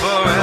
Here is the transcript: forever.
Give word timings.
forever. 0.00 0.37